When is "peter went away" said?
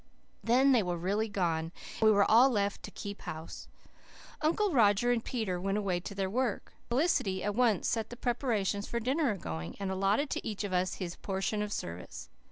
5.23-5.99